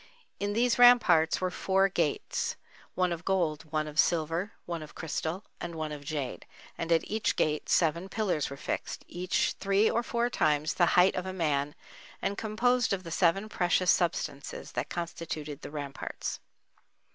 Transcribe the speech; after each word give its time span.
In 0.39 0.53
these 0.53 0.79
ramparts 0.79 1.39
were 1.39 1.51
four 1.51 1.87
gates—one 1.87 3.11
of 3.11 3.23
gold, 3.23 3.71
one 3.71 3.87
of 3.87 3.99
silver, 3.99 4.53
one 4.65 4.81
of 4.81 4.95
crystal 4.95 5.43
and 5.59 5.75
one 5.75 5.91
of 5.91 6.03
jade—and 6.03 6.91
at 6.91 7.03
each 7.03 7.35
gate 7.35 7.69
seven 7.69 8.09
pillars 8.09 8.49
were 8.49 8.57
fixed, 8.57 9.05
each 9.07 9.51
three 9.59 9.87
or 9.91 10.01
four 10.01 10.27
times 10.31 10.73
the 10.73 10.87
height 10.97 11.13
of 11.15 11.27
a 11.27 11.33
man 11.33 11.75
and 12.19 12.35
composed 12.35 12.93
of 12.93 13.03
the 13.03 13.11
seven 13.11 13.47
precious 13.47 13.91
substances 13.91 14.71
that 14.71 14.89
constituted 14.89 15.61
the 15.61 15.69
ramparts. 15.69 16.39